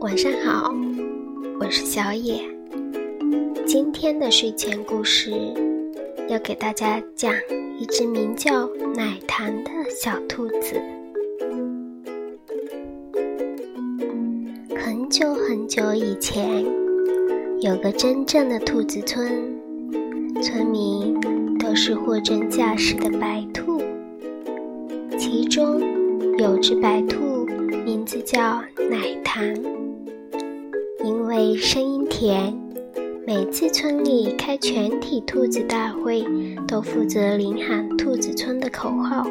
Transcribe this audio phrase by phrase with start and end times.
[0.00, 0.74] 晚上好，
[1.60, 2.40] 我是小野。
[3.66, 5.30] 今天的睡前故事
[6.26, 7.30] 要给大家讲
[7.78, 8.66] 一只名叫
[8.96, 10.80] 奶糖的小兔子。
[14.74, 16.64] 很久很久以前，
[17.60, 19.28] 有个真正的兔子村，
[20.42, 21.14] 村民
[21.58, 23.82] 都是货真价实的白兔，
[25.18, 25.78] 其中
[26.38, 27.44] 有只白兔
[27.84, 29.44] 名字叫奶糖。
[31.02, 32.54] 因为声音甜，
[33.26, 36.22] 每次村里开全体兔子大会，
[36.68, 39.24] 都负责领喊兔子村的口号。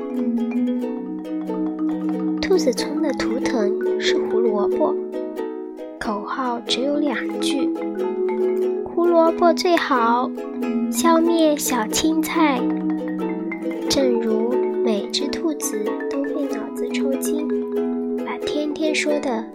[2.41, 4.95] 兔子村的图腾是胡萝卜，
[5.99, 7.69] 口号只有两句：
[8.83, 10.29] 胡萝卜最好，
[10.91, 12.59] 消灭小青菜。
[13.87, 14.51] 正如
[14.83, 17.47] 每只兔子都会脑子抽筋，
[18.25, 19.45] 把天天说的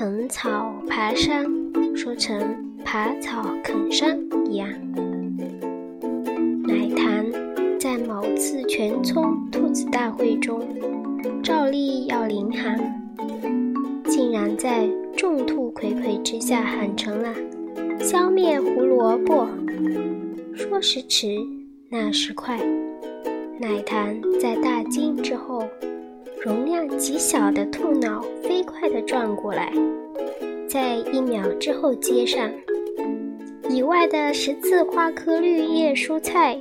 [0.00, 1.44] 啃草爬山。
[1.94, 4.18] 说成爬草啃山
[4.50, 4.66] 一样。
[6.66, 7.26] 奶糖
[7.78, 10.66] 在某次全村兔子大会中，
[11.42, 12.80] 照例要领喊，
[14.06, 17.34] 竟然在众兔睽睽之下喊成了
[18.00, 19.46] “消灭胡萝卜”。
[20.56, 21.36] 说时迟，
[21.90, 22.58] 那时快，
[23.60, 25.62] 奶糖在大惊之后，
[26.42, 29.70] 容量极小的兔脑飞快地转过来。
[30.66, 32.50] 在一秒之后接上，
[33.68, 36.58] 以外的十字花科绿叶蔬菜。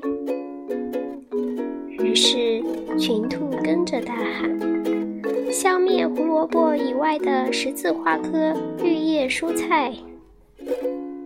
[1.97, 2.61] 于是
[2.97, 4.59] 群兔跟着大喊
[5.49, 9.93] ：“消灭胡萝卜以外的十字花科绿叶蔬菜。”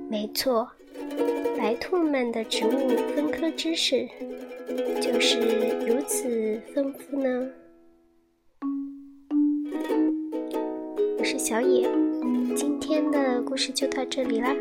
[0.08, 0.70] 没错，
[1.58, 2.70] 白兔们的植物
[3.16, 4.08] 分科知识
[5.02, 5.40] 就是
[5.88, 7.48] 如此丰富呢。
[11.24, 11.90] 我是小野。
[12.54, 14.54] 今天的故事就到这里啦。